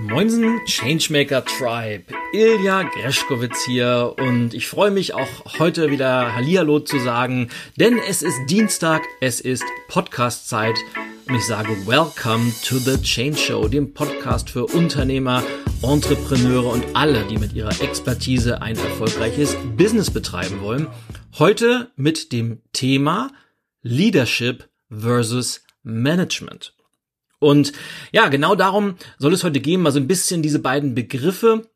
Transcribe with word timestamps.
Moinsen 0.00 0.60
Changemaker 0.66 1.44
Tribe, 1.44 2.12
Ilja 2.32 2.82
Greschkowitz 2.82 3.64
hier 3.64 4.14
und 4.18 4.52
ich 4.52 4.66
freue 4.66 4.90
mich 4.90 5.14
auch 5.14 5.58
heute 5.58 5.90
wieder 5.90 6.34
Hallihallo 6.34 6.80
zu 6.80 6.98
sagen, 6.98 7.48
denn 7.76 7.98
es 7.98 8.22
ist 8.22 8.38
Dienstag, 8.48 9.02
es 9.20 9.40
ist 9.40 9.64
Podcast-Zeit 9.88 10.74
und 11.28 11.36
ich 11.36 11.46
sage 11.46 11.70
Welcome 11.86 12.52
to 12.64 12.78
the 12.78 13.00
Change 13.00 13.38
Show, 13.38 13.68
dem 13.68 13.94
Podcast 13.94 14.50
für 14.50 14.66
Unternehmer, 14.66 15.42
Entrepreneure 15.82 16.72
und 16.72 16.84
alle, 16.94 17.24
die 17.24 17.38
mit 17.38 17.52
ihrer 17.52 17.80
Expertise 17.80 18.60
ein 18.60 18.76
erfolgreiches 18.76 19.56
Business 19.76 20.10
betreiben 20.10 20.60
wollen. 20.60 20.88
Heute 21.38 21.92
mit 21.96 22.32
dem 22.32 22.62
Thema 22.72 23.30
Leadership 23.82 24.68
versus 24.90 25.64
Management. 25.82 26.73
Und 27.44 27.72
ja, 28.10 28.28
genau 28.28 28.54
darum 28.54 28.94
soll 29.18 29.34
es 29.34 29.44
heute 29.44 29.60
gehen, 29.60 29.82
mal 29.82 29.92
so 29.92 30.00
ein 30.00 30.08
bisschen 30.08 30.40
diese 30.40 30.60
beiden 30.60 30.94
Begriffe 30.94 31.68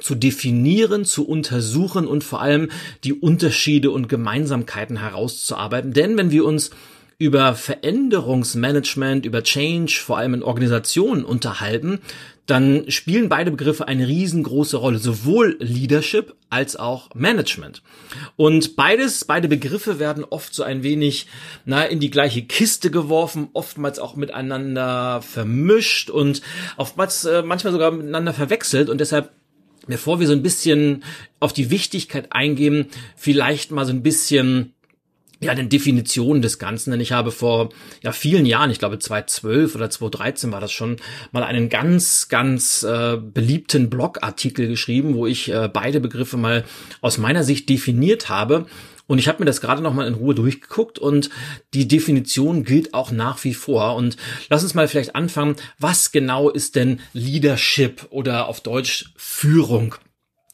zu 0.00 0.16
definieren, 0.16 1.04
zu 1.04 1.24
untersuchen 1.24 2.08
und 2.08 2.24
vor 2.24 2.42
allem 2.42 2.68
die 3.04 3.12
Unterschiede 3.12 3.92
und 3.92 4.08
Gemeinsamkeiten 4.08 4.96
herauszuarbeiten. 4.96 5.92
Denn 5.92 6.16
wenn 6.16 6.32
wir 6.32 6.44
uns 6.44 6.70
über 7.18 7.54
Veränderungsmanagement, 7.54 9.26
über 9.26 9.42
Change, 9.42 10.00
vor 10.04 10.18
allem 10.18 10.34
in 10.34 10.42
Organisationen 10.42 11.24
unterhalten, 11.24 12.00
dann 12.46 12.90
spielen 12.90 13.30
beide 13.30 13.50
Begriffe 13.50 13.88
eine 13.88 14.06
riesengroße 14.06 14.76
Rolle, 14.76 14.98
sowohl 14.98 15.56
Leadership 15.60 16.34
als 16.50 16.76
auch 16.76 17.08
Management. 17.14 17.82
Und 18.36 18.76
beides, 18.76 19.24
beide 19.24 19.48
Begriffe 19.48 19.98
werden 19.98 20.24
oft 20.24 20.54
so 20.54 20.62
ein 20.62 20.82
wenig 20.82 21.26
na, 21.64 21.84
in 21.84 22.00
die 22.00 22.10
gleiche 22.10 22.42
Kiste 22.42 22.90
geworfen, 22.90 23.48
oftmals 23.54 23.98
auch 23.98 24.14
miteinander 24.14 25.22
vermischt 25.22 26.10
und 26.10 26.42
oftmals 26.76 27.24
äh, 27.24 27.42
manchmal 27.42 27.72
sogar 27.72 27.90
miteinander 27.92 28.34
verwechselt 28.34 28.90
und 28.90 29.00
deshalb 29.00 29.30
Bevor 29.86 30.18
wir 30.18 30.26
so 30.26 30.32
ein 30.32 30.42
bisschen 30.42 31.04
auf 31.40 31.52
die 31.52 31.70
Wichtigkeit 31.70 32.32
eingehen, 32.32 32.86
vielleicht 33.16 33.70
mal 33.70 33.84
so 33.84 33.92
ein 33.92 34.02
bisschen 34.02 34.73
ja, 35.40 35.54
den 35.54 35.68
Definitionen 35.68 36.42
des 36.42 36.58
Ganzen, 36.58 36.90
denn 36.90 37.00
ich 37.00 37.12
habe 37.12 37.30
vor 37.30 37.70
ja 38.02 38.12
vielen 38.12 38.46
Jahren, 38.46 38.70
ich 38.70 38.78
glaube 38.78 38.98
2012 38.98 39.74
oder 39.74 39.90
2013 39.90 40.52
war 40.52 40.60
das 40.60 40.72
schon, 40.72 40.96
mal 41.32 41.42
einen 41.42 41.68
ganz, 41.68 42.28
ganz 42.28 42.82
äh, 42.82 43.16
beliebten 43.16 43.90
Blogartikel 43.90 44.68
geschrieben, 44.68 45.14
wo 45.14 45.26
ich 45.26 45.50
äh, 45.50 45.68
beide 45.72 46.00
Begriffe 46.00 46.36
mal 46.36 46.64
aus 47.00 47.18
meiner 47.18 47.44
Sicht 47.44 47.68
definiert 47.68 48.28
habe. 48.28 48.66
Und 49.06 49.18
ich 49.18 49.28
habe 49.28 49.40
mir 49.40 49.44
das 49.44 49.60
gerade 49.60 49.82
noch 49.82 49.92
mal 49.92 50.06
in 50.06 50.14
Ruhe 50.14 50.34
durchgeguckt 50.34 50.98
und 50.98 51.28
die 51.74 51.86
Definition 51.86 52.64
gilt 52.64 52.94
auch 52.94 53.10
nach 53.10 53.44
wie 53.44 53.52
vor. 53.52 53.96
Und 53.96 54.16
lass 54.48 54.62
uns 54.62 54.74
mal 54.74 54.88
vielleicht 54.88 55.14
anfangen, 55.14 55.56
was 55.78 56.10
genau 56.10 56.48
ist 56.48 56.74
denn 56.74 57.00
Leadership 57.12 58.06
oder 58.08 58.48
auf 58.48 58.62
Deutsch 58.62 59.12
Führung? 59.16 59.94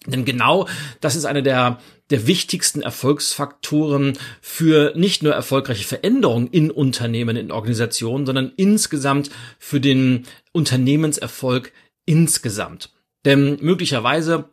Denn 0.06 0.24
genau 0.24 0.66
das 1.00 1.14
ist 1.14 1.26
eine 1.26 1.42
der 1.42 1.78
der 2.10 2.26
wichtigsten 2.26 2.82
Erfolgsfaktoren 2.82 4.18
für 4.40 4.92
nicht 4.96 5.22
nur 5.22 5.32
erfolgreiche 5.32 5.84
Veränderungen 5.84 6.48
in 6.48 6.70
Unternehmen, 6.70 7.36
in 7.36 7.52
Organisationen, 7.52 8.26
sondern 8.26 8.52
insgesamt 8.56 9.30
für 9.58 9.80
den 9.80 10.26
Unternehmenserfolg 10.52 11.72
insgesamt. 12.04 12.90
Denn 13.24 13.58
möglicherweise 13.60 14.50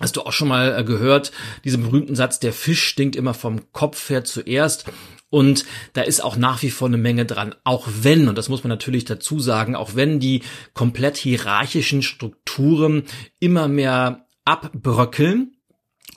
Hast 0.00 0.16
du 0.16 0.22
auch 0.22 0.32
schon 0.32 0.48
mal 0.48 0.76
äh, 0.76 0.82
gehört, 0.82 1.30
diesen 1.64 1.84
berühmten 1.84 2.16
Satz, 2.16 2.40
der 2.40 2.52
Fisch 2.52 2.82
stinkt 2.82 3.14
immer 3.14 3.32
vom 3.32 3.70
Kopf 3.70 4.10
her 4.10 4.24
zuerst. 4.24 4.86
Und 5.30 5.64
da 5.92 6.02
ist 6.02 6.22
auch 6.22 6.36
nach 6.36 6.62
wie 6.62 6.70
vor 6.70 6.88
eine 6.88 6.96
Menge 6.96 7.26
dran. 7.26 7.54
Auch 7.62 7.86
wenn, 8.02 8.28
und 8.28 8.36
das 8.36 8.48
muss 8.48 8.64
man 8.64 8.70
natürlich 8.70 9.04
dazu 9.04 9.38
sagen, 9.38 9.76
auch 9.76 9.94
wenn 9.94 10.18
die 10.18 10.42
komplett 10.74 11.16
hierarchischen 11.16 12.02
Strukturen 12.02 13.04
immer 13.38 13.68
mehr 13.68 14.26
abbröckeln, 14.44 15.53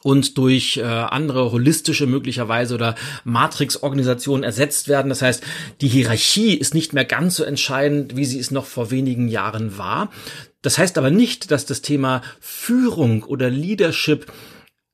und 0.07 0.37
durch 0.37 0.77
äh, 0.77 0.83
andere 0.83 1.51
holistische 1.51 2.07
möglicherweise 2.07 2.75
oder 2.75 2.95
Matrix-Organisationen 3.25 4.45
ersetzt 4.45 4.87
werden. 4.87 5.09
Das 5.09 5.21
heißt, 5.21 5.43
die 5.81 5.89
Hierarchie 5.89 6.53
ist 6.53 6.73
nicht 6.73 6.93
mehr 6.93 7.03
ganz 7.03 7.35
so 7.35 7.43
entscheidend, 7.43 8.15
wie 8.15 8.23
sie 8.23 8.39
es 8.39 8.49
noch 8.49 8.65
vor 8.65 8.89
wenigen 8.89 9.27
Jahren 9.27 9.77
war. 9.77 10.09
Das 10.61 10.77
heißt 10.77 10.97
aber 10.97 11.11
nicht, 11.11 11.51
dass 11.51 11.65
das 11.65 11.81
Thema 11.81 12.21
Führung 12.39 13.23
oder 13.23 13.49
Leadership 13.49 14.31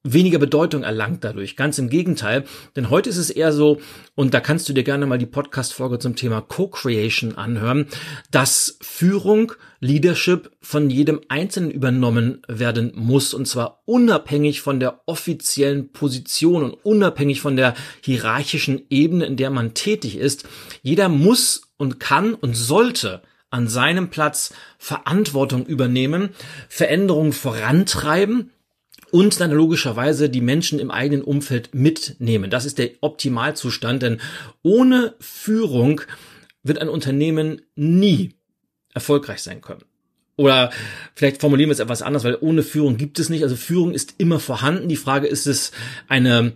weniger 0.03 0.37
Bedeutung 0.37 0.83
erlangt 0.83 1.23
dadurch. 1.23 1.55
Ganz 1.55 1.79
im 1.79 1.89
Gegenteil. 1.89 2.43
Denn 2.75 2.89
heute 2.89 3.09
ist 3.09 3.17
es 3.17 3.29
eher 3.29 3.53
so, 3.53 3.79
und 4.15 4.33
da 4.33 4.41
kannst 4.41 4.67
du 4.67 4.73
dir 4.73 4.83
gerne 4.83 5.05
mal 5.05 5.17
die 5.17 5.25
Podcast-Folge 5.25 5.99
zum 5.99 6.15
Thema 6.15 6.41
Co-Creation 6.41 7.35
anhören, 7.35 7.87
dass 8.29 8.77
Führung, 8.81 9.53
Leadership 9.79 10.51
von 10.61 10.89
jedem 10.89 11.21
Einzelnen 11.29 11.71
übernommen 11.71 12.41
werden 12.47 12.91
muss. 12.95 13.33
Und 13.33 13.47
zwar 13.47 13.81
unabhängig 13.85 14.61
von 14.61 14.79
der 14.79 15.01
offiziellen 15.05 15.91
Position 15.91 16.63
und 16.63 16.73
unabhängig 16.83 17.41
von 17.41 17.55
der 17.55 17.73
hierarchischen 18.01 18.81
Ebene, 18.89 19.25
in 19.25 19.37
der 19.37 19.49
man 19.49 19.73
tätig 19.73 20.17
ist. 20.17 20.47
Jeder 20.81 21.09
muss 21.09 21.63
und 21.77 21.99
kann 21.99 22.33
und 22.33 22.55
sollte 22.55 23.21
an 23.49 23.67
seinem 23.67 24.09
Platz 24.09 24.53
Verantwortung 24.79 25.65
übernehmen, 25.65 26.29
Veränderungen 26.69 27.33
vorantreiben 27.33 28.51
und 29.13 29.39
dann 29.39 29.51
logischerweise 29.51 30.27
die 30.27 30.41
Menschen 30.41 30.79
im 30.79 30.89
eigenen 30.89 31.21
Umfeld 31.23 31.75
mitnehmen. 31.75 32.49
Das 32.49 32.65
ist 32.65 32.79
der 32.79 32.89
Optimalzustand, 33.01 34.01
denn 34.01 34.19
ohne 34.63 35.13
Führung 35.19 36.01
wird 36.63 36.79
ein 36.79 36.89
Unternehmen 36.89 37.61
nie 37.75 38.33
erfolgreich 38.91 39.43
sein 39.43 39.61
können. 39.61 39.83
Oder 40.35 40.71
vielleicht 41.13 41.41
formulieren 41.41 41.69
wir 41.69 41.73
es 41.73 41.79
etwas 41.79 42.01
anders, 42.01 42.23
weil 42.23 42.39
ohne 42.41 42.63
Führung 42.63 42.97
gibt 42.97 43.19
es 43.19 43.29
nicht. 43.29 43.43
Also 43.43 43.55
Führung 43.55 43.93
ist 43.93 44.15
immer 44.17 44.39
vorhanden. 44.39 44.89
Die 44.89 44.95
Frage 44.95 45.27
ist 45.27 45.45
es 45.45 45.73
eine 46.07 46.53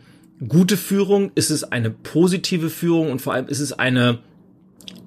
gute 0.48 0.78
Führung? 0.78 1.32
Ist 1.36 1.52
es 1.52 1.64
eine 1.64 1.92
positive 1.92 2.72
Führung? 2.72 3.12
Und 3.12 3.22
vor 3.22 3.34
allem 3.34 3.50
ist 3.50 3.60
es 3.60 3.72
eine 3.72 4.18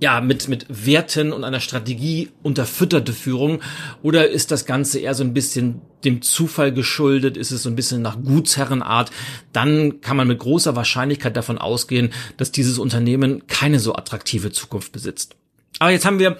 ja, 0.01 0.21
mit, 0.23 0.49
mit 0.49 0.67
Werten 0.69 1.33
und 1.33 1.45
einer 1.45 1.61
Strategie 1.61 2.31
unterfütterte 2.43 3.13
Führung? 3.13 3.61
Oder 4.03 4.29
ist 4.29 4.51
das 4.51 4.65
Ganze 4.65 4.99
eher 4.99 5.15
so 5.15 5.23
ein 5.23 5.35
bisschen 5.35 5.83
dem 6.05 6.23
Zufall 6.23 6.73
geschuldet? 6.73 7.37
Ist 7.37 7.51
es 7.51 7.63
so 7.63 7.69
ein 7.69 7.77
bisschen 7.77 8.01
nach 8.01 8.17
Gutsherrenart? 8.23 9.11
Dann 9.53 10.01
kann 10.01 10.17
man 10.17 10.27
mit 10.27 10.39
großer 10.39 10.75
Wahrscheinlichkeit 10.75 11.37
davon 11.37 11.59
ausgehen, 11.59 12.13
dass 12.39 12.51
dieses 12.51 12.79
Unternehmen 12.79 13.47
keine 13.47 13.79
so 13.79 13.95
attraktive 13.95 14.51
Zukunft 14.51 14.91
besitzt. 14.93 15.37
Aber 15.79 15.91
jetzt 15.91 16.07
haben 16.07 16.19
wir 16.19 16.39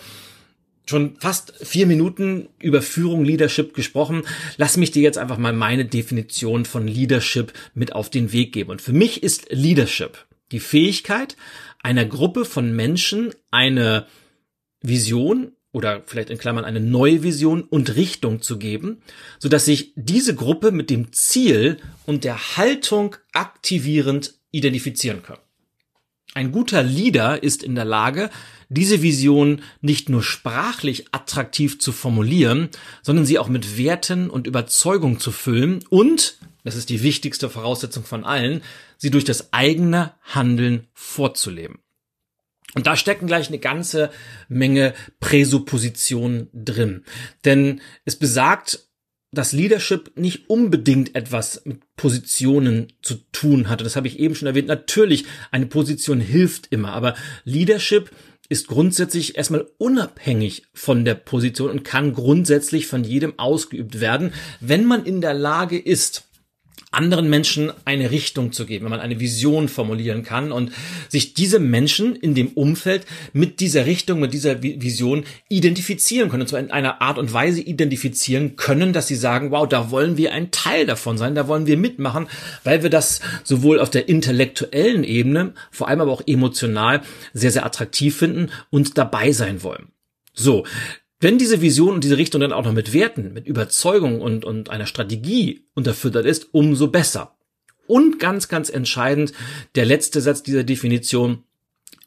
schon 0.87 1.17
fast 1.19 1.53
vier 1.63 1.87
Minuten 1.87 2.49
über 2.59 2.81
Führung, 2.81 3.25
Leadership 3.25 3.75
gesprochen. 3.75 4.23
Lass 4.57 4.79
mich 4.79 4.91
dir 4.91 5.03
jetzt 5.03 5.19
einfach 5.19 5.39
mal 5.39 5.53
meine 5.53 5.85
Definition 5.85 6.65
von 6.65 6.89
Leadership 6.89 7.53
mit 7.75 7.93
auf 7.93 8.11
den 8.11 8.33
Weg 8.33 8.53
geben. 8.53 8.71
Und 8.71 8.81
für 8.83 8.95
mich 8.95 9.23
ist 9.23 9.47
Leadership 9.51 10.27
die 10.53 10.61
Fähigkeit, 10.61 11.37
einer 11.83 12.05
Gruppe 12.05 12.45
von 12.45 12.75
Menschen 12.75 13.35
eine 13.51 14.07
Vision 14.83 15.53
oder 15.73 16.03
vielleicht 16.07 16.31
in 16.31 16.39
Klammern 16.39 16.65
eine 16.65 16.81
neue 16.81 17.23
Vision 17.23 17.63
und 17.63 17.95
Richtung 17.95 18.43
zu 18.43 18.59
geben, 18.59 19.03
so 19.39 19.49
dass 19.49 19.65
sich 19.65 19.93
diese 19.95 20.35
Gruppe 20.35 20.73
mit 20.73 20.91
dem 20.91 21.13
Ziel 21.13 21.79
und 22.07 22.25
der 22.25 22.57
Haltung 22.57 23.17
aktivierend 23.33 24.35
identifizieren 24.51 25.23
kann. 25.23 25.39
Ein 26.35 26.53
guter 26.53 26.83
Leader 26.83 27.43
ist 27.43 27.63
in 27.63 27.75
der 27.75 27.85
Lage, 27.85 28.31
diese 28.69 29.03
Vision 29.03 29.63
nicht 29.81 30.09
nur 30.09 30.23
sprachlich 30.23 31.07
attraktiv 31.13 31.81
zu 31.81 31.91
formulieren, 31.91 32.69
sondern 33.03 33.27
sie 33.27 33.39
auch 33.39 33.49
mit 33.49 33.77
Werten 33.77 34.31
und 34.31 34.47
Überzeugung 34.47 35.19
zu 35.19 35.33
füllen 35.33 35.85
und, 35.89 36.39
das 36.65 36.77
ist 36.77 36.91
die 36.91 37.03
wichtigste 37.03 37.49
Voraussetzung 37.49 38.05
von 38.05 38.25
allen, 38.25 38.63
sie 38.97 39.11
durch 39.11 39.25
das 39.25 39.53
eigene 39.53 40.15
Handeln 40.23 40.87
vorzuleben. 40.93 41.79
Und 42.75 42.87
da 42.87 42.97
stecken 42.97 43.27
gleich 43.27 43.49
eine 43.49 43.59
ganze 43.59 44.11
Menge 44.49 44.95
Präsuppositionen 45.19 46.49
drin. 46.53 47.05
Denn 47.45 47.81
es 48.05 48.17
besagt, 48.17 48.87
dass 49.33 49.53
Leadership 49.53 50.17
nicht 50.17 50.49
unbedingt 50.51 51.15
etwas 51.15 51.63
mit 51.65 51.81
Positionen 51.97 52.93
zu 53.03 53.15
tun 53.33 53.69
hatte. 53.69 53.85
Das 53.85 53.97
habe 53.97 54.09
ich 54.09 54.19
eben 54.19 54.35
schon 54.35 54.49
erwähnt. 54.49 54.69
Natürlich, 54.69 55.25
eine 55.51 55.67
Position 55.67 56.21
hilft 56.21 56.69
immer, 56.71 56.93
aber 56.93 57.15
Leadership 57.45 58.11
ist 58.49 58.67
grundsätzlich 58.67 59.37
erstmal 59.37 59.69
unabhängig 59.79 60.65
von 60.75 61.05
der 61.05 61.15
Position 61.15 61.71
und 61.71 61.85
kann 61.85 62.13
grundsätzlich 62.13 62.89
von 62.89 63.05
jedem 63.05 63.39
ausgeübt 63.39 64.01
werden, 64.01 64.33
wenn 64.59 64.85
man 64.85 65.05
in 65.05 65.21
der 65.21 65.35
Lage 65.35 65.79
ist, 65.79 66.29
anderen 66.93 67.31
Menschen 67.31 67.73
eine 67.85 68.11
Richtung 68.11 68.53
zu 68.53 68.67
geben, 68.67 68.85
wenn 68.85 68.91
man 68.91 69.01
eine 69.01 69.21
Vision 69.21 69.69
formulieren 69.69 70.25
kann 70.25 70.51
und 70.51 70.73
sich 71.09 71.35
diese 71.35 71.61
Menschen 71.61 72.17
in 72.17 72.35
dem 72.35 72.49
Umfeld 72.49 73.07
mit 73.33 73.61
dieser 73.61 73.87
Richtung, 73.87 74.19
mit 74.19 74.33
dieser 74.33 74.63
Vision 74.63 75.25
identifizieren 75.49 76.29
können, 76.29 76.43
und 76.43 76.49
zwar 76.49 76.59
in 76.59 76.73
einer 76.73 77.01
Art 77.01 77.19
und 77.19 77.33
Weise 77.33 77.61
identifizieren 77.61 78.57
können, 78.57 78.93
dass 78.93 79.07
sie 79.07 79.15
sagen, 79.15 79.53
wow, 79.53 79.69
da 79.69 79.91
wollen 79.93 80.17
wir 80.17 80.33
ein 80.33 80.51
Teil 80.51 80.85
davon 80.85 81.17
sein, 81.17 81.37
da 81.37 81.47
wollen 81.47 81.67
wir 81.67 81.77
mitmachen, 81.77 82.27
weil 82.65 82.83
wir 82.83 82.91
das 82.91 83.21
sowohl 83.45 83.79
auf 83.79 83.91
der 83.91 84.09
intellektuellen 84.09 85.05
Ebene, 85.05 85.55
vor 85.71 85.89
allem 85.89 86.01
aber 86.01 86.13
auch 86.13 86.23
emotional 86.27 87.03
sehr, 87.33 87.53
sehr 87.53 87.65
attraktiv 87.65 88.17
finden 88.17 88.51
und 88.71 88.99
dabei 88.99 89.31
sein 89.31 89.63
wollen. 89.63 89.89
So, 90.33 90.65
Wenn 91.21 91.37
diese 91.37 91.61
Vision 91.61 91.95
und 91.95 92.05
diese 92.05 92.17
Richtung 92.17 92.41
dann 92.41 92.53
auch 92.53 92.65
noch 92.65 92.73
mit 92.73 92.95
Werten, 92.95 93.35
mit 93.35 93.47
Überzeugung 93.47 94.23
und, 94.23 94.45
und 94.45 94.71
einer 94.71 94.87
Strategie 94.87 95.67
unterfüttert 95.75 96.25
ist, 96.25 96.49
umso 96.53 96.89
besser. 96.89 97.37
Und 97.87 98.19
ganz, 98.19 98.49
ganz 98.49 98.71
entscheidend, 98.71 99.33
der 99.75 99.85
letzte 99.85 100.21
Satz 100.23 100.43
dieser 100.43 100.65
Definition, 100.65 101.45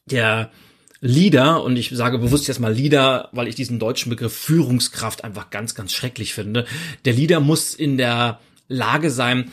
der 0.06 0.51
Leader, 1.00 1.63
und 1.63 1.75
ich 1.75 1.89
sage 1.89 2.18
bewusst 2.18 2.48
jetzt 2.48 2.60
mal 2.60 2.74
Leader, 2.74 3.30
weil 3.33 3.48
ich 3.48 3.56
diesen 3.56 3.77
deutschen 3.77 4.10
Begriff 4.10 4.33
Führungskraft 4.33 5.24
einfach 5.24 5.50
ganz, 5.50 5.75
ganz 5.75 5.94
schrecklich 5.94 6.33
finde. 6.33 6.66
Der 7.06 7.13
Leader 7.13 7.39
muss 7.39 7.75
in 7.75 7.98
der 7.98 8.39
Lage 8.68 9.12
sein, 9.12 9.51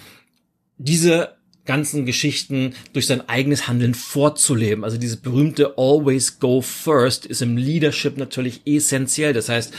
diese 0.78 1.36
ganzen 1.70 2.04
Geschichten 2.04 2.74
durch 2.94 3.06
sein 3.06 3.28
eigenes 3.28 3.68
Handeln 3.68 3.94
vorzuleben. 3.94 4.82
Also 4.82 4.98
dieses 4.98 5.18
berühmte 5.18 5.74
Always 5.78 6.40
Go 6.40 6.62
First 6.62 7.26
ist 7.26 7.42
im 7.42 7.56
Leadership 7.56 8.16
natürlich 8.16 8.62
essentiell. 8.64 9.32
Das 9.32 9.48
heißt, 9.48 9.72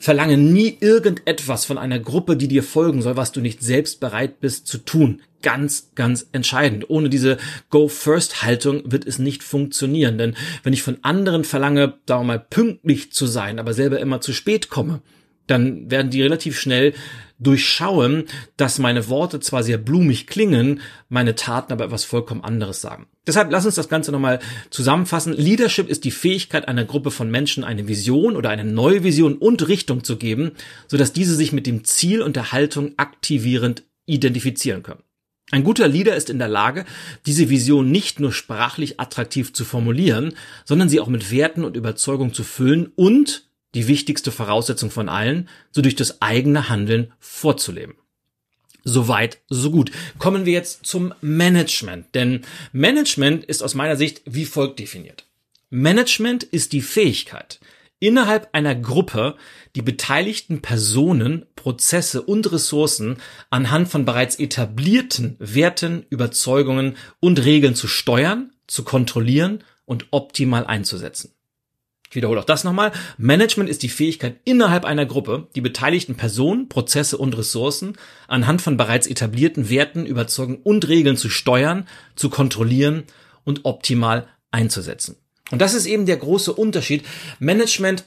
verlange 0.00 0.36
nie 0.36 0.76
irgendetwas 0.80 1.64
von 1.64 1.78
einer 1.78 2.00
Gruppe, 2.00 2.36
die 2.36 2.48
dir 2.48 2.64
folgen 2.64 3.02
soll, 3.02 3.16
was 3.16 3.30
du 3.30 3.40
nicht 3.40 3.62
selbst 3.62 4.00
bereit 4.00 4.40
bist 4.40 4.66
zu 4.66 4.78
tun. 4.78 5.22
Ganz, 5.40 5.92
ganz 5.94 6.26
entscheidend. 6.32 6.90
Ohne 6.90 7.08
diese 7.08 7.38
Go 7.70 7.86
First 7.86 8.42
Haltung 8.42 8.90
wird 8.90 9.06
es 9.06 9.20
nicht 9.20 9.44
funktionieren. 9.44 10.18
Denn 10.18 10.34
wenn 10.64 10.72
ich 10.72 10.82
von 10.82 10.98
anderen 11.02 11.44
verlange, 11.44 11.94
da 12.04 12.20
mal 12.24 12.40
pünktlich 12.40 13.12
zu 13.12 13.26
sein, 13.26 13.60
aber 13.60 13.74
selber 13.74 14.00
immer 14.00 14.20
zu 14.20 14.32
spät 14.32 14.70
komme, 14.70 15.02
dann 15.48 15.90
werden 15.90 16.10
die 16.10 16.22
relativ 16.22 16.58
schnell 16.58 16.94
durchschauen, 17.38 18.24
dass 18.56 18.78
meine 18.78 19.08
Worte 19.08 19.40
zwar 19.40 19.62
sehr 19.62 19.78
blumig 19.78 20.26
klingen, 20.26 20.80
meine 21.08 21.34
Taten 21.34 21.72
aber 21.72 21.84
etwas 21.84 22.04
vollkommen 22.04 22.42
anderes 22.42 22.80
sagen. 22.80 23.06
Deshalb 23.26 23.50
lass 23.52 23.66
uns 23.66 23.76
das 23.76 23.88
Ganze 23.88 24.10
nochmal 24.10 24.40
zusammenfassen. 24.70 25.32
Leadership 25.34 25.88
ist 25.88 26.04
die 26.04 26.10
Fähigkeit 26.10 26.66
einer 26.66 26.84
Gruppe 26.84 27.10
von 27.10 27.30
Menschen, 27.30 27.62
eine 27.62 27.86
Vision 27.86 28.36
oder 28.36 28.50
eine 28.50 28.64
neue 28.64 29.04
Vision 29.04 29.36
und 29.36 29.68
Richtung 29.68 30.02
zu 30.02 30.16
geben, 30.16 30.52
sodass 30.88 31.12
diese 31.12 31.36
sich 31.36 31.52
mit 31.52 31.66
dem 31.66 31.84
Ziel 31.84 32.22
und 32.22 32.36
der 32.36 32.52
Haltung 32.52 32.94
aktivierend 32.96 33.84
identifizieren 34.06 34.82
können. 34.82 35.02
Ein 35.50 35.64
guter 35.64 35.88
Leader 35.88 36.14
ist 36.14 36.28
in 36.28 36.38
der 36.38 36.48
Lage, 36.48 36.84
diese 37.24 37.48
Vision 37.48 37.90
nicht 37.90 38.20
nur 38.20 38.32
sprachlich 38.32 39.00
attraktiv 39.00 39.54
zu 39.54 39.64
formulieren, 39.64 40.34
sondern 40.64 40.90
sie 40.90 41.00
auch 41.00 41.08
mit 41.08 41.30
Werten 41.30 41.64
und 41.64 41.76
Überzeugung 41.76 42.34
zu 42.34 42.44
füllen 42.44 42.92
und 42.96 43.47
die 43.74 43.88
wichtigste 43.88 44.32
Voraussetzung 44.32 44.90
von 44.90 45.08
allen, 45.08 45.48
so 45.70 45.82
durch 45.82 45.96
das 45.96 46.22
eigene 46.22 46.68
Handeln 46.68 47.12
vorzuleben. 47.18 47.96
Soweit, 48.84 49.40
so 49.48 49.70
gut. 49.70 49.90
Kommen 50.18 50.46
wir 50.46 50.52
jetzt 50.52 50.86
zum 50.86 51.12
Management, 51.20 52.14
denn 52.14 52.42
Management 52.72 53.44
ist 53.44 53.62
aus 53.62 53.74
meiner 53.74 53.96
Sicht 53.96 54.22
wie 54.24 54.46
folgt 54.46 54.78
definiert. 54.78 55.26
Management 55.70 56.44
ist 56.44 56.72
die 56.72 56.80
Fähigkeit, 56.80 57.60
innerhalb 58.00 58.48
einer 58.52 58.74
Gruppe 58.74 59.36
die 59.76 59.82
beteiligten 59.82 60.62
Personen, 60.62 61.44
Prozesse 61.56 62.22
und 62.22 62.50
Ressourcen 62.50 63.18
anhand 63.50 63.88
von 63.88 64.06
bereits 64.06 64.38
etablierten 64.38 65.36
Werten, 65.38 66.06
Überzeugungen 66.08 66.96
und 67.20 67.44
Regeln 67.44 67.74
zu 67.74 67.88
steuern, 67.88 68.52
zu 68.66 68.84
kontrollieren 68.84 69.62
und 69.84 70.06
optimal 70.10 70.66
einzusetzen. 70.66 71.32
Ich 72.10 72.16
wiederhole 72.16 72.40
auch 72.40 72.44
das 72.44 72.64
nochmal. 72.64 72.92
Management 73.18 73.68
ist 73.68 73.82
die 73.82 73.90
Fähigkeit, 73.90 74.36
innerhalb 74.44 74.84
einer 74.84 75.04
Gruppe 75.04 75.48
die 75.54 75.60
beteiligten 75.60 76.14
Personen, 76.16 76.68
Prozesse 76.68 77.18
und 77.18 77.36
Ressourcen 77.36 77.96
anhand 78.28 78.62
von 78.62 78.76
bereits 78.76 79.06
etablierten 79.06 79.68
Werten, 79.68 80.06
Überzeugungen 80.06 80.60
und 80.62 80.88
Regeln 80.88 81.16
zu 81.16 81.28
steuern, 81.28 81.86
zu 82.16 82.30
kontrollieren 82.30 83.04
und 83.44 83.64
optimal 83.64 84.26
einzusetzen. 84.50 85.16
Und 85.50 85.60
das 85.60 85.74
ist 85.74 85.86
eben 85.86 86.06
der 86.06 86.16
große 86.16 86.52
Unterschied. 86.52 87.04
Management 87.38 88.04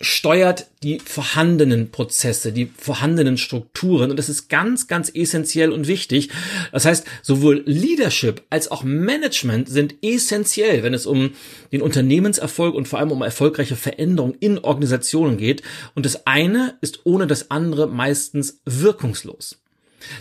steuert 0.00 0.66
die 0.82 0.98
vorhandenen 0.98 1.90
Prozesse, 1.90 2.52
die 2.52 2.70
vorhandenen 2.76 3.38
Strukturen. 3.38 4.10
Und 4.10 4.18
das 4.18 4.28
ist 4.28 4.48
ganz, 4.48 4.88
ganz 4.88 5.10
essentiell 5.14 5.72
und 5.72 5.88
wichtig. 5.88 6.28
Das 6.70 6.84
heißt, 6.84 7.06
sowohl 7.22 7.62
Leadership 7.64 8.42
als 8.50 8.70
auch 8.70 8.82
Management 8.82 9.68
sind 9.68 9.94
essentiell, 10.02 10.82
wenn 10.82 10.92
es 10.92 11.06
um 11.06 11.30
den 11.72 11.80
Unternehmenserfolg 11.80 12.74
und 12.74 12.88
vor 12.88 12.98
allem 12.98 13.10
um 13.10 13.22
erfolgreiche 13.22 13.76
Veränderungen 13.76 14.36
in 14.38 14.58
Organisationen 14.58 15.38
geht. 15.38 15.62
Und 15.94 16.04
das 16.04 16.26
eine 16.26 16.76
ist 16.82 17.00
ohne 17.04 17.26
das 17.26 17.50
andere 17.50 17.86
meistens 17.86 18.60
wirkungslos. 18.66 19.62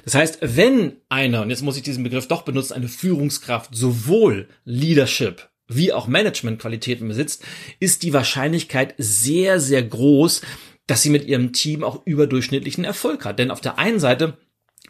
Das 0.05 0.15
heißt, 0.15 0.39
wenn 0.41 0.93
einer, 1.09 1.41
und 1.41 1.49
jetzt 1.49 1.61
muss 1.61 1.77
ich 1.77 1.83
diesen 1.83 2.03
Begriff 2.03 2.27
doch 2.27 2.43
benutzen, 2.43 2.73
eine 2.73 2.87
Führungskraft 2.87 3.75
sowohl 3.75 4.47
Leadership 4.63 5.49
wie 5.67 5.93
auch 5.93 6.07
Managementqualitäten 6.07 7.07
besitzt, 7.07 7.43
ist 7.79 8.03
die 8.03 8.13
Wahrscheinlichkeit 8.13 8.93
sehr, 8.97 9.59
sehr 9.59 9.83
groß, 9.83 10.41
dass 10.87 11.01
sie 11.01 11.09
mit 11.09 11.25
ihrem 11.25 11.53
Team 11.53 11.83
auch 11.83 12.05
überdurchschnittlichen 12.05 12.83
Erfolg 12.83 13.25
hat. 13.25 13.39
Denn 13.39 13.51
auf 13.51 13.61
der 13.61 13.79
einen 13.79 13.99
Seite 13.99 14.37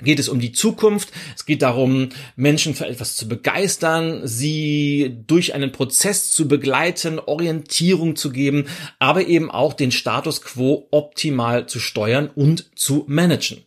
geht 0.01 0.19
es 0.19 0.27
um 0.27 0.39
die 0.39 0.51
Zukunft. 0.51 1.11
Es 1.35 1.45
geht 1.45 1.61
darum, 1.61 2.09
Menschen 2.35 2.75
für 2.75 2.85
etwas 2.85 3.15
zu 3.15 3.29
begeistern, 3.29 4.27
sie 4.27 5.17
durch 5.25 5.53
einen 5.53 5.71
Prozess 5.71 6.31
zu 6.31 6.47
begleiten, 6.47 7.19
Orientierung 7.19 8.15
zu 8.15 8.31
geben, 8.31 8.65
aber 8.99 9.27
eben 9.27 9.49
auch 9.49 9.73
den 9.73 9.91
Status 9.91 10.41
quo 10.41 10.87
optimal 10.91 11.67
zu 11.67 11.79
steuern 11.79 12.29
und 12.33 12.71
zu 12.75 13.05
managen. 13.07 13.63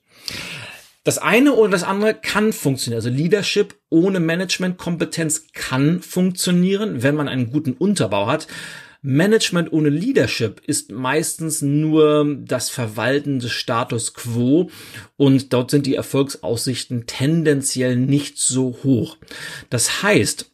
Das 1.08 1.16
eine 1.16 1.54
oder 1.54 1.70
das 1.70 1.84
andere 1.84 2.12
kann 2.12 2.52
funktionieren. 2.52 2.98
Also 2.98 3.08
Leadership 3.08 3.76
ohne 3.88 4.20
Managementkompetenz 4.20 5.46
kann 5.54 6.02
funktionieren, 6.02 7.02
wenn 7.02 7.14
man 7.14 7.28
einen 7.28 7.50
guten 7.50 7.72
Unterbau 7.72 8.26
hat. 8.26 8.46
Management 9.00 9.72
ohne 9.72 9.88
Leadership 9.88 10.60
ist 10.66 10.92
meistens 10.92 11.62
nur 11.62 12.36
das 12.44 12.68
Verwalten 12.68 13.38
des 13.38 13.52
Status 13.52 14.12
quo 14.12 14.68
und 15.16 15.54
dort 15.54 15.70
sind 15.70 15.86
die 15.86 15.94
Erfolgsaussichten 15.94 17.06
tendenziell 17.06 17.96
nicht 17.96 18.36
so 18.36 18.76
hoch. 18.84 19.16
Das 19.70 20.02
heißt, 20.02 20.50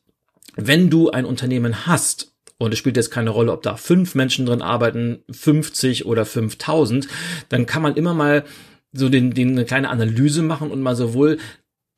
wenn 0.55 0.89
du 0.89 1.11
ein 1.11 1.25
Unternehmen 1.25 1.89
hast, 1.89 2.33
und 2.59 2.73
es 2.73 2.79
spielt 2.79 2.97
jetzt 2.97 3.11
keine 3.11 3.31
Rolle, 3.31 3.51
ob 3.51 3.65
da 3.65 3.75
fünf 3.75 4.15
Menschen 4.15 4.47
drin 4.47 4.63
arbeiten, 4.63 5.25
50 5.33 6.07
oder 6.07 6.25
5000, 6.25 7.09
dann 7.49 7.67
kann 7.67 7.83
man 7.83 7.97
immer 7.97 8.15
mal 8.15 8.45
so 8.95 9.09
den, 9.09 9.35
den 9.35 9.51
eine 9.51 9.65
kleine 9.65 9.91
Analyse 9.91 10.43
machen 10.43 10.71
und 10.71 10.81
mal 10.81 10.97
sowohl 10.97 11.39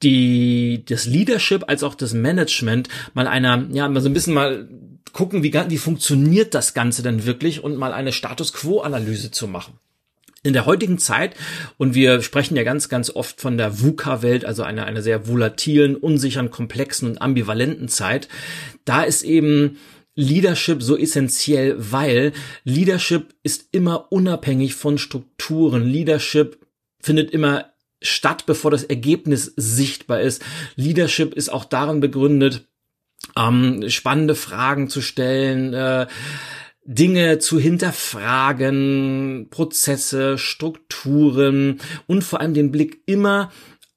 die 0.02 0.84
das 0.86 1.06
Leadership 1.06 1.64
als 1.68 1.82
auch 1.82 1.94
das 1.94 2.12
Management 2.12 2.88
mal 3.14 3.26
einer 3.26 3.66
ja 3.72 3.88
mal 3.88 4.00
so 4.00 4.08
ein 4.08 4.12
bisschen 4.12 4.34
mal 4.34 4.68
gucken 5.12 5.42
wie 5.42 5.54
wie 5.54 5.78
funktioniert 5.78 6.52
das 6.54 6.74
Ganze 6.74 7.02
denn 7.02 7.24
wirklich 7.24 7.64
und 7.64 7.76
mal 7.76 7.92
eine 7.92 8.12
Status 8.12 8.52
Quo 8.52 8.80
Analyse 8.80 9.30
zu 9.30 9.48
machen 9.48 9.78
in 10.46 10.52
der 10.52 10.66
heutigen 10.66 10.98
Zeit, 10.98 11.34
und 11.76 11.94
wir 11.94 12.22
sprechen 12.22 12.56
ja 12.56 12.62
ganz, 12.62 12.88
ganz 12.88 13.10
oft 13.10 13.40
von 13.40 13.58
der 13.58 13.80
VUCA-Welt, 13.80 14.44
also 14.44 14.62
einer, 14.62 14.86
einer 14.86 15.02
sehr 15.02 15.26
volatilen, 15.26 15.96
unsicheren, 15.96 16.50
komplexen 16.50 17.10
und 17.10 17.20
ambivalenten 17.20 17.88
Zeit, 17.88 18.28
da 18.84 19.02
ist 19.02 19.24
eben 19.24 19.78
Leadership 20.14 20.82
so 20.82 20.96
essentiell, 20.96 21.74
weil 21.76 22.32
Leadership 22.64 23.34
ist 23.42 23.68
immer 23.72 24.10
unabhängig 24.10 24.74
von 24.74 24.98
Strukturen. 24.98 25.84
Leadership 25.84 26.58
findet 27.00 27.30
immer 27.30 27.72
statt, 28.02 28.44
bevor 28.46 28.70
das 28.70 28.84
Ergebnis 28.84 29.52
sichtbar 29.56 30.20
ist. 30.20 30.42
Leadership 30.76 31.34
ist 31.34 31.48
auch 31.48 31.64
darin 31.64 32.00
begründet, 32.00 32.68
ähm, 33.36 33.88
spannende 33.88 34.34
Fragen 34.34 34.88
zu 34.88 35.00
stellen, 35.00 35.74
äh, 35.74 36.06
Dinge 36.84 37.38
zu 37.40 37.58
hinterfragen, 37.58 39.48
Prozesse, 39.50 40.38
Strukturen 40.38 41.80
und 42.06 42.22
vor 42.22 42.40
allem 42.40 42.54
den 42.54 42.70
Blick 42.70 43.02
immer 43.06 43.50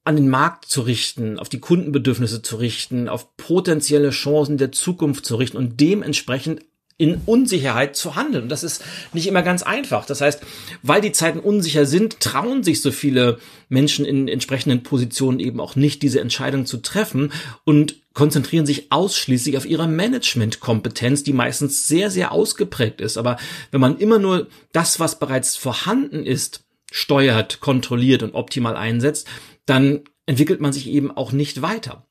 an 0.03 0.15
den 0.15 0.29
Markt 0.29 0.65
zu 0.65 0.81
richten, 0.81 1.37
auf 1.37 1.49
die 1.49 1.59
Kundenbedürfnisse 1.59 2.41
zu 2.41 2.55
richten, 2.55 3.07
auf 3.07 3.37
potenzielle 3.37 4.09
Chancen 4.09 4.57
der 4.57 4.71
Zukunft 4.71 5.25
zu 5.25 5.35
richten 5.35 5.57
und 5.57 5.79
dementsprechend 5.79 6.65
in 6.99 7.21
Unsicherheit 7.25 7.95
zu 7.95 8.15
handeln. 8.17 8.43
Und 8.43 8.49
das 8.49 8.63
ist 8.63 8.83
nicht 9.13 9.25
immer 9.25 9.41
ganz 9.41 9.63
einfach. 9.63 10.05
Das 10.05 10.19
heißt, 10.19 10.41
weil 10.83 10.99
die 10.99 11.13
Zeiten 11.13 11.39
unsicher 11.39 11.85
sind, 11.85 12.19
trauen 12.19 12.61
sich 12.61 12.81
so 12.81 12.91
viele 12.91 13.39
Menschen 13.69 14.03
in 14.03 14.27
entsprechenden 14.27 14.83
Positionen 14.83 15.39
eben 15.39 15.61
auch 15.61 15.77
nicht, 15.77 16.03
diese 16.03 16.19
Entscheidung 16.19 16.65
zu 16.65 16.77
treffen 16.77 17.31
und 17.63 17.95
konzentrieren 18.13 18.65
sich 18.65 18.91
ausschließlich 18.91 19.55
auf 19.55 19.65
ihre 19.65 19.87
Managementkompetenz, 19.87 21.23
die 21.23 21.31
meistens 21.31 21.87
sehr, 21.87 22.11
sehr 22.11 22.33
ausgeprägt 22.33 22.99
ist. 22.99 23.17
Aber 23.17 23.37
wenn 23.71 23.79
man 23.79 23.97
immer 23.97 24.19
nur 24.19 24.47
das, 24.73 24.99
was 24.99 25.19
bereits 25.19 25.55
vorhanden 25.55 26.25
ist, 26.25 26.65
steuert, 26.91 27.61
kontrolliert 27.61 28.23
und 28.23 28.35
optimal 28.35 28.75
einsetzt, 28.75 29.25
dann 29.65 30.01
entwickelt 30.25 30.59
man 30.59 30.73
sich 30.73 30.87
eben 30.87 31.11
auch 31.11 31.31
nicht 31.31 31.61
weiter. 31.61 32.05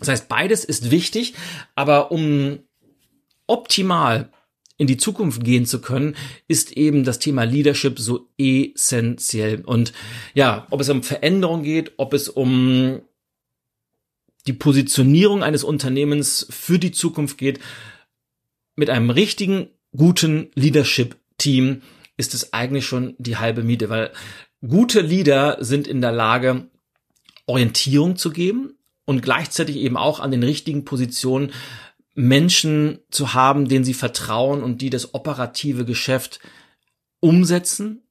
Das 0.00 0.08
heißt, 0.08 0.28
beides 0.28 0.64
ist 0.64 0.90
wichtig, 0.90 1.34
aber 1.76 2.10
um 2.10 2.58
optimal 3.46 4.30
in 4.78 4.86
die 4.86 4.96
Zukunft 4.96 5.44
gehen 5.44 5.66
zu 5.66 5.80
können, 5.80 6.16
ist 6.48 6.72
eben 6.72 7.04
das 7.04 7.18
Thema 7.18 7.44
Leadership 7.44 7.98
so 7.98 8.28
essentiell. 8.36 9.62
Und 9.64 9.92
ja, 10.34 10.66
ob 10.70 10.80
es 10.80 10.88
um 10.88 11.02
Veränderung 11.02 11.62
geht, 11.62 11.92
ob 11.98 12.14
es 12.14 12.28
um 12.28 13.02
die 14.46 14.52
Positionierung 14.52 15.42
eines 15.42 15.62
Unternehmens 15.62 16.46
für 16.50 16.78
die 16.78 16.90
Zukunft 16.90 17.38
geht, 17.38 17.60
mit 18.74 18.90
einem 18.90 19.10
richtigen, 19.10 19.68
guten 19.96 20.50
Leadership-Team 20.54 21.82
ist 22.16 22.34
es 22.34 22.52
eigentlich 22.52 22.86
schon 22.86 23.14
die 23.18 23.36
halbe 23.36 23.62
Miete, 23.62 23.88
weil 23.88 24.12
gute 24.66 25.00
Leader 25.00 25.58
sind 25.60 25.86
in 25.86 26.00
der 26.00 26.12
Lage, 26.12 26.68
Orientierung 27.46 28.16
zu 28.16 28.30
geben 28.30 28.78
und 29.04 29.22
gleichzeitig 29.22 29.76
eben 29.76 29.96
auch 29.96 30.20
an 30.20 30.30
den 30.30 30.42
richtigen 30.42 30.84
Positionen 30.84 31.52
Menschen 32.14 32.98
zu 33.10 33.34
haben, 33.34 33.68
denen 33.68 33.84
sie 33.84 33.94
vertrauen 33.94 34.62
und 34.62 34.80
die 34.80 34.90
das 34.90 35.14
operative 35.14 35.84
Geschäft 35.84 36.40
umsetzen, 37.20 38.02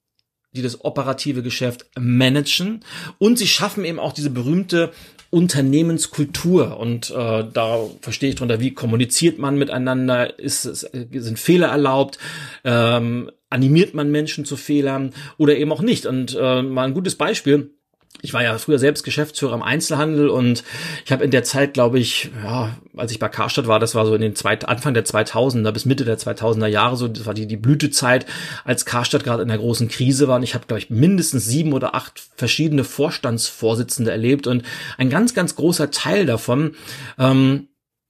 die 0.54 0.62
das 0.62 0.84
operative 0.84 1.44
Geschäft 1.44 1.86
managen. 1.98 2.84
Und 3.20 3.38
sie 3.38 3.48
schaffen 3.48 3.86
eben 3.86 4.00
auch 4.00 4.14
diese 4.14 4.30
berühmte 4.30 4.92
Unternehmenskultur. 5.30 6.78
Und 6.78 7.10
äh, 7.12 7.46
da 7.54 7.80
verstehe 8.02 8.30
ich 8.30 8.36
drunter, 8.36 8.60
wie 8.60 8.74
kommuniziert 8.74 9.40
man 9.40 9.58
miteinander, 9.58 10.40
ist, 10.40 10.66
ist 10.66 10.90
sind 10.92 11.40
Fehler 11.40 11.68
erlaubt, 11.68 12.18
ähm, 12.64 13.32
animiert 13.50 13.94
man 13.94 14.12
Menschen 14.12 14.46
zu 14.46 14.58
Fehlern 14.58 15.14
oder 15.38 15.56
eben 15.58 15.72
auch 15.72 15.82
nicht. 15.82 16.06
Und 16.06 16.38
äh, 16.40 16.62
mal 16.62 16.88
ein 16.88 16.94
gutes 16.94 17.16
Beispiel 17.16 17.72
ich 18.22 18.34
war 18.34 18.44
ja 18.44 18.58
früher 18.58 18.78
selbst 18.78 19.04
Geschäftsführer 19.04 19.54
im 19.54 19.64
Einzelhandel 19.64 20.30
und 20.30 20.64
ich 21.06 21.12
habe 21.12 21.24
in 21.24 21.32
der 21.32 21.44
Zeit, 21.44 21.74
glaube 21.74 21.98
ich, 21.98 22.30
ja, 22.44 22.78
als 22.96 23.12
ich 23.12 23.20
bei 23.20 23.30
Karstadt 23.30 23.68
war, 23.68 23.80
das 23.80 23.96
war 23.96 24.06
so 24.06 24.14
in 24.14 24.22
den 24.22 24.36
zwei, 24.36 24.60
Anfang 24.60 24.94
der 24.94 25.06
2000er 25.06 25.72
bis 25.72 25.86
Mitte 25.86 26.06
der 26.06 26.20
2000er 26.20 26.68
Jahre, 26.68 26.98
so 26.98 27.08
das 27.08 27.26
war 27.26 27.34
die, 27.34 27.48
die 27.48 27.58
Blütezeit, 27.58 28.26
als 28.64 28.86
Karstadt 28.86 29.24
gerade 29.24 29.42
in 29.42 29.48
der 29.48 29.58
großen 29.58 29.88
Krise 29.88 30.28
war. 30.28 30.36
Und 30.38 30.44
ich 30.44 30.54
habe, 30.54 30.68
glaube 30.68 30.80
ich, 30.80 30.90
mindestens 30.90 31.46
sieben 31.46 31.74
oder 31.74 31.96
acht 31.96 32.22
verschiedene 32.36 32.84
Vorstandsvorsitzende 32.84 34.12
erlebt 34.12 34.46
und 34.46 34.64
ein 34.98 35.10
ganz, 35.10 35.34
ganz 35.34 35.56
großer 35.56 35.90
Teil 35.90 36.26
davon 36.26 36.76
ähm, 37.18 37.68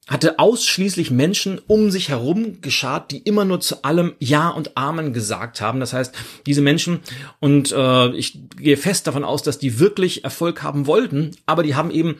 hatte 0.07 0.39
ausschließlich 0.39 1.11
Menschen 1.11 1.59
um 1.67 1.91
sich 1.91 2.09
herum 2.09 2.59
geschart, 2.61 3.11
die 3.11 3.19
immer 3.19 3.45
nur 3.45 3.59
zu 3.59 3.83
allem 3.83 4.15
Ja 4.19 4.49
und 4.49 4.75
Amen 4.75 5.13
gesagt 5.13 5.61
haben. 5.61 5.79
Das 5.79 5.93
heißt, 5.93 6.13
diese 6.45 6.61
Menschen, 6.61 6.99
und 7.39 7.71
äh, 7.71 8.09
ich 8.15 8.39
gehe 8.57 8.77
fest 8.77 9.07
davon 9.07 9.23
aus, 9.23 9.43
dass 9.43 9.59
die 9.59 9.79
wirklich 9.79 10.23
Erfolg 10.23 10.63
haben 10.63 10.87
wollten, 10.87 11.31
aber 11.45 11.63
die 11.63 11.75
haben 11.75 11.91
eben 11.91 12.17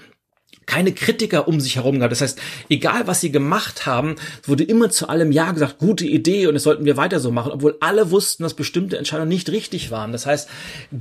keine 0.67 0.93
Kritiker 0.93 1.47
um 1.47 1.59
sich 1.59 1.75
herum 1.75 1.95
gehabt. 1.95 2.11
Das 2.11 2.21
heißt, 2.21 2.39
egal 2.69 3.07
was 3.07 3.19
sie 3.19 3.31
gemacht 3.31 3.85
haben, 3.85 4.15
wurde 4.43 4.63
immer 4.63 4.89
zu 4.89 5.09
allem 5.09 5.31
Ja 5.31 5.51
gesagt, 5.51 5.79
gute 5.79 6.05
Idee 6.05 6.47
und 6.47 6.55
es 6.55 6.63
sollten 6.63 6.85
wir 6.85 6.97
weiter 6.97 7.19
so 7.19 7.31
machen, 7.31 7.51
obwohl 7.51 7.77
alle 7.81 8.11
wussten, 8.11 8.43
dass 8.43 8.53
bestimmte 8.53 8.97
Entscheidungen 8.97 9.29
nicht 9.29 9.50
richtig 9.50 9.91
waren. 9.91 10.11
Das 10.11 10.25
heißt, 10.25 10.47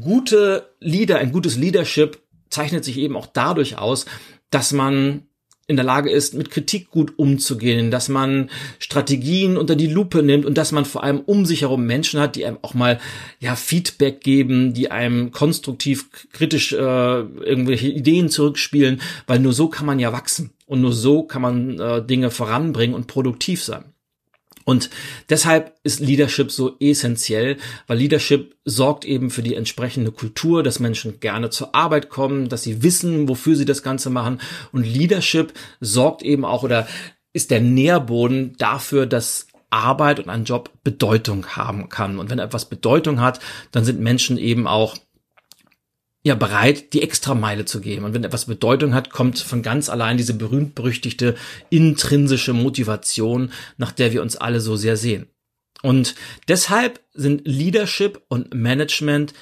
gute 0.01 0.71
Leader, 0.81 1.19
ein 1.19 1.31
gutes 1.31 1.57
Leadership 1.57 2.19
zeichnet 2.49 2.85
sich 2.85 2.97
eben 2.97 3.17
auch 3.17 3.27
dadurch 3.27 3.79
aus, 3.79 4.07
dass 4.51 4.73
man 4.73 5.27
in 5.71 5.77
der 5.77 5.85
Lage 5.85 6.11
ist, 6.11 6.35
mit 6.35 6.51
Kritik 6.51 6.91
gut 6.91 7.15
umzugehen, 7.17 7.91
dass 7.91 8.09
man 8.09 8.51
Strategien 8.81 9.57
unter 9.57 9.77
die 9.77 9.87
Lupe 9.87 10.23
nimmt 10.23 10.45
und 10.45 10.59
dass 10.59 10.73
man 10.73 10.85
vor 10.85 11.05
allem 11.05 11.21
um 11.21 11.47
sich 11.47 11.63
herum 11.63 11.87
Menschen 11.87 12.21
hat, 12.21 12.35
die 12.35 12.45
einem 12.45 12.59
auch 12.61 12.75
mal 12.75 12.99
ja 13.39 13.55
Feedback 13.55 14.21
geben, 14.21 14.75
die 14.75 14.91
einem 14.91 15.31
konstruktiv 15.31 16.11
kritisch 16.33 16.73
äh, 16.73 16.77
irgendwelche 16.77 17.89
Ideen 17.89 18.29
zurückspielen, 18.29 19.01
weil 19.29 19.39
nur 19.39 19.53
so 19.53 19.69
kann 19.69 19.87
man 19.87 20.01
ja 20.01 20.13
wachsen 20.13 20.51
und 20.67 20.81
nur 20.81 20.93
so 20.93 21.23
kann 21.23 21.41
man 21.41 21.79
äh, 21.79 22.05
Dinge 22.05 22.31
voranbringen 22.31 22.97
und 22.97 23.07
produktiv 23.07 23.63
sein. 23.63 23.85
Und 24.65 24.91
deshalb 25.29 25.75
ist 25.83 26.01
Leadership 26.01 26.51
so 26.51 26.77
essentiell, 26.81 27.57
weil 27.87 27.99
Leadership 27.99 28.57
sorgt 28.65 29.05
eben 29.05 29.31
für 29.31 29.43
die 29.43 29.55
entsprechende 29.55 30.13
Kultur, 30.13 30.63
dass 30.63 30.81
Menschen 30.81 31.21
gerne 31.21 31.51
zur 31.51 31.75
Arbeit 31.75 32.09
kommen, 32.09 32.49
dass 32.49 32.63
sie 32.63 32.83
wissen, 32.83 33.29
wofür 33.29 33.57
sie 33.57 33.65
das 33.65 33.83
Ganze 33.83 34.11
machen. 34.11 34.41
Und 34.73 34.85
Leadership 34.85 35.53
sorgt 35.81 36.23
eben 36.23 36.45
auch 36.45 36.63
oder 36.63 36.87
ist 37.33 37.51
der 37.51 37.61
Nährboden 37.61 38.57
dafür, 38.59 39.07
dass 39.07 39.47
Arbeit 39.71 40.19
und 40.19 40.29
ein 40.29 40.45
Job 40.45 40.71
Bedeutung 40.83 41.47
haben 41.47 41.89
kann. 41.89 42.19
Und 42.19 42.29
wenn 42.29 42.41
etwas 42.41 42.69
Bedeutung 42.69 43.21
hat, 43.21 43.41
dann 43.71 43.85
sind 43.85 44.01
Menschen 44.01 44.37
eben 44.37 44.67
auch 44.67 44.97
ja 46.23 46.35
bereit, 46.35 46.93
die 46.93 47.03
Extrameile 47.03 47.65
zu 47.65 47.81
geben. 47.81 48.05
Und 48.05 48.15
wenn 48.15 48.25
etwas 48.25 48.45
Bedeutung 48.45 48.95
hat, 48.95 49.11
kommt 49.11 49.39
von 49.39 49.63
ganz 49.63 49.89
allein 49.89 50.17
diese 50.17 50.35
berühmt-berüchtigte 50.35 51.35
intrinsische 51.71 52.53
Motivation, 52.53 53.53
nach 53.79 53.93
der 53.93 54.13
wir 54.13 54.23
uns 54.23 54.37
alle 54.37 54.61
so 54.61 54.77
sehr 54.77 54.97
sehen. 54.97 55.29
Und 55.83 56.15
deshalb 56.47 57.01
sind 57.15 57.43
Leadership 57.47 58.23
und 58.29 58.53
Management 58.53 59.33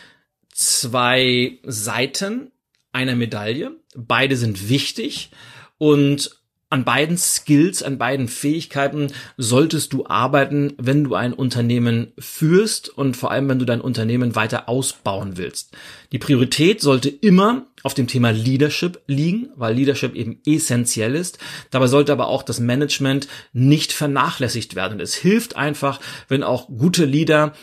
zwei 0.53 1.59
Seiten 1.65 2.53
einer 2.93 3.17
Medaille. 3.17 3.73
Beide 3.97 4.37
sind 4.37 4.69
wichtig 4.69 5.31
und 5.79 6.39
an 6.71 6.85
beiden 6.85 7.17
Skills, 7.17 7.83
an 7.83 7.97
beiden 7.97 8.29
Fähigkeiten 8.29 9.13
solltest 9.39 9.93
du 9.95 10.07
arbeiten, 10.07 10.75
wenn 10.77 11.05
du 11.05 11.15
ein 11.15 11.33
Unternehmen 11.33 12.13
führst 12.19 12.91
und 12.91 13.17
vor 13.17 13.31
allem, 13.31 13.49
wenn 13.49 13.59
du 13.59 13.65
dein 13.65 13.81
Unternehmen 13.81 14.35
weiter 14.35 14.69
ausbauen 14.69 15.39
willst. 15.39 15.75
Die 16.13 16.19
Priorität 16.19 16.81
sollte 16.83 17.09
immer 17.09 17.67
auf 17.83 17.95
dem 17.95 18.07
Thema 18.07 18.31
Leadership 18.31 19.01
liegen, 19.07 19.49
weil 19.57 19.75
Leadership 19.75 20.15
eben 20.15 20.41
essentiell 20.45 21.15
ist. 21.15 21.39
Dabei 21.71 21.87
sollte 21.87 22.13
aber 22.13 22.29
auch 22.29 22.43
das 22.43 22.61
Management 22.61 23.29
nicht 23.53 23.93
vernachlässigt 23.93 24.75
werden. 24.75 25.01
es 25.01 25.15
hilft 25.15 25.57
einfach, 25.57 26.01
wenn 26.29 26.43
auch 26.43 26.67
gute 26.67 27.07
Leader 27.07 27.55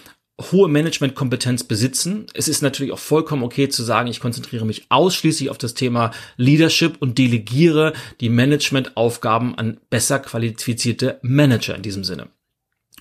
hohe 0.42 0.68
Managementkompetenz 0.68 1.63
besitzen. 1.63 2.27
Es 2.34 2.48
ist 2.48 2.62
natürlich 2.62 2.92
auch 2.92 3.00
vollkommen 3.00 3.44
okay 3.44 3.70
zu 3.70 3.84
sagen, 3.84 4.10
ich 4.10 4.20
konzentriere 4.20 4.65
mich 4.65 4.86
ausschließlich 4.89 5.50
auf 5.50 5.58
das 5.58 5.74
Thema 5.74 6.12
Leadership 6.36 6.98
und 7.00 7.18
delegiere 7.18 7.94
die 8.20 8.30
Managementaufgaben 8.30 9.58
an 9.58 9.80
besser 9.89 10.20
qualifizierte 10.20 11.20
Manager 11.22 11.75
in 11.75 11.82
diesem 11.82 12.04
Sinne. 12.04 12.27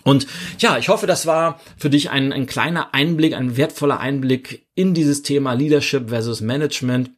Und 0.05 0.27
ja, 0.59 0.79
ich 0.79 0.89
hoffe, 0.89 1.07
das 1.07 1.27
war 1.27 1.61
für 1.77 1.91
dich 1.91 2.11
ein, 2.11 2.33
ein 2.33 2.47
kleiner 2.47 2.95
Einblick, 2.95 3.35
ein 3.35 3.57
wertvoller 3.57 3.99
Einblick 3.99 4.67
in 4.75 4.95
dieses 4.95 5.23
Thema 5.23 5.55
Leadership 5.55 6.11
versus 6.11 6.41
Management. 6.41 7.11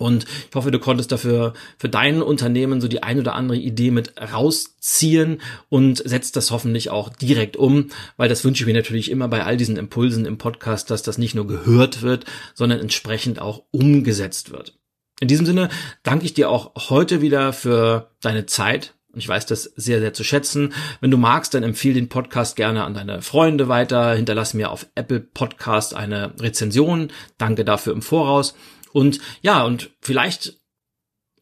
Und 0.00 0.24
ich 0.24 0.54
hoffe, 0.54 0.70
du 0.70 0.78
konntest 0.78 1.12
dafür 1.12 1.52
für 1.76 1.90
dein 1.90 2.22
Unternehmen 2.22 2.80
so 2.80 2.88
die 2.88 3.02
ein 3.02 3.18
oder 3.18 3.34
andere 3.34 3.58
Idee 3.58 3.90
mit 3.90 4.14
rausziehen 4.18 5.42
und 5.68 5.98
setzt 5.98 6.36
das 6.36 6.50
hoffentlich 6.50 6.88
auch 6.88 7.10
direkt 7.10 7.58
um, 7.58 7.90
weil 8.16 8.30
das 8.30 8.42
wünsche 8.42 8.62
ich 8.62 8.66
mir 8.66 8.72
natürlich 8.72 9.10
immer 9.10 9.28
bei 9.28 9.44
all 9.44 9.58
diesen 9.58 9.76
Impulsen 9.76 10.24
im 10.24 10.38
Podcast, 10.38 10.90
dass 10.90 11.02
das 11.02 11.18
nicht 11.18 11.34
nur 11.34 11.46
gehört 11.46 12.00
wird, 12.00 12.24
sondern 12.54 12.80
entsprechend 12.80 13.42
auch 13.42 13.64
umgesetzt 13.72 14.50
wird. 14.50 14.78
In 15.20 15.28
diesem 15.28 15.44
Sinne 15.44 15.68
danke 16.02 16.24
ich 16.24 16.32
dir 16.32 16.48
auch 16.48 16.88
heute 16.88 17.20
wieder 17.20 17.52
für 17.52 18.10
deine 18.22 18.46
Zeit, 18.46 18.94
ich 19.14 19.28
weiß 19.28 19.44
das 19.46 19.64
sehr, 19.64 20.00
sehr 20.00 20.14
zu 20.14 20.24
schätzen. 20.24 20.72
Wenn 21.00 21.10
du 21.10 21.18
magst, 21.18 21.52
dann 21.52 21.64
empfehle 21.64 21.94
den 21.94 22.08
Podcast 22.08 22.56
gerne 22.56 22.84
an 22.84 22.94
deine 22.94 23.22
Freunde 23.22 23.68
weiter. 23.68 24.14
Hinterlass 24.14 24.54
mir 24.54 24.70
auf 24.70 24.86
Apple 24.94 25.20
Podcast 25.20 25.94
eine 25.94 26.32
Rezension. 26.40 27.08
Danke 27.36 27.64
dafür 27.64 27.92
im 27.92 28.02
Voraus. 28.02 28.54
Und 28.92 29.20
ja, 29.42 29.64
und 29.64 29.90
vielleicht 30.00 30.60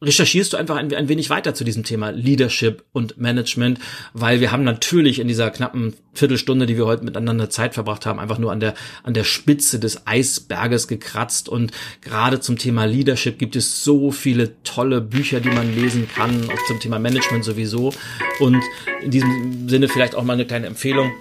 recherchierst 0.01 0.53
du 0.53 0.57
einfach 0.57 0.77
ein, 0.77 0.93
ein, 0.93 1.09
wenig 1.09 1.29
weiter 1.29 1.53
zu 1.53 1.63
diesem 1.63 1.83
Thema 1.83 2.11
Leadership 2.11 2.85
und 2.93 3.17
Management, 3.17 3.79
weil 4.13 4.39
wir 4.39 4.51
haben 4.51 4.63
natürlich 4.63 5.19
in 5.19 5.27
dieser 5.27 5.51
knappen 5.51 5.93
Viertelstunde, 6.13 6.65
die 6.65 6.77
wir 6.77 6.85
heute 6.85 7.03
miteinander 7.03 7.49
Zeit 7.49 7.73
verbracht 7.73 8.05
haben, 8.05 8.19
einfach 8.19 8.37
nur 8.37 8.51
an 8.51 8.61
der, 8.61 8.75
an 9.03 9.13
der 9.13 9.25
Spitze 9.25 9.79
des 9.79 10.07
Eisberges 10.07 10.87
gekratzt. 10.87 11.49
Und 11.49 11.71
gerade 12.01 12.39
zum 12.39 12.57
Thema 12.57 12.85
Leadership 12.85 13.37
gibt 13.37 13.57
es 13.57 13.83
so 13.83 14.11
viele 14.11 14.61
tolle 14.63 15.01
Bücher, 15.01 15.41
die 15.41 15.49
man 15.49 15.75
lesen 15.75 16.07
kann, 16.13 16.49
auch 16.49 16.67
zum 16.67 16.79
Thema 16.79 16.97
Management 16.97 17.43
sowieso. 17.43 17.93
Und 18.39 18.63
in 19.03 19.11
diesem 19.11 19.67
Sinne 19.67 19.89
vielleicht 19.89 20.15
auch 20.15 20.23
mal 20.23 20.33
eine 20.33 20.45
kleine 20.45 20.67
Empfehlung 20.67 21.11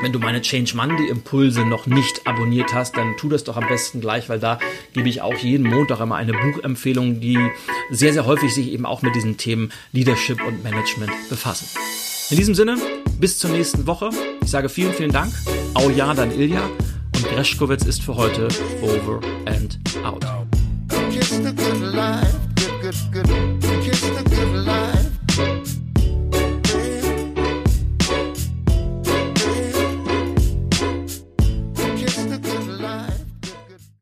wenn 0.00 0.12
du 0.12 0.18
meine 0.18 0.40
Change 0.40 0.76
Monday 0.76 1.08
Impulse 1.08 1.64
noch 1.64 1.86
nicht 1.86 2.26
abonniert 2.26 2.72
hast, 2.74 2.96
dann 2.96 3.16
tu 3.16 3.28
das 3.28 3.44
doch 3.44 3.56
am 3.56 3.66
besten 3.68 4.00
gleich, 4.00 4.28
weil 4.28 4.38
da 4.38 4.58
gebe 4.92 5.08
ich 5.08 5.20
auch 5.20 5.36
jeden 5.36 5.68
Montag 5.68 6.00
immer 6.00 6.16
eine 6.16 6.32
Buchempfehlung, 6.32 7.20
die 7.20 7.38
sehr, 7.90 8.12
sehr 8.12 8.26
häufig 8.26 8.54
sich 8.54 8.70
eben 8.72 8.86
auch 8.86 9.02
mit 9.02 9.14
diesen 9.14 9.36
Themen 9.36 9.72
Leadership 9.92 10.40
und 10.46 10.62
Management 10.62 11.12
befassen. 11.28 11.68
In 12.30 12.36
diesem 12.36 12.54
Sinne, 12.54 12.76
bis 13.18 13.38
zur 13.38 13.50
nächsten 13.50 13.86
Woche. 13.86 14.10
Ich 14.42 14.50
sage 14.50 14.68
vielen, 14.68 14.92
vielen 14.92 15.12
Dank. 15.12 15.32
Au 15.74 15.90
ja, 15.90 16.14
dann 16.14 16.30
Ilja. 16.30 16.64
Und 17.16 17.28
Greschkowitz 17.28 17.84
ist 17.84 18.02
für 18.02 18.14
heute 18.14 18.48
over 18.82 19.20
and 19.46 19.78
out. 20.04 20.24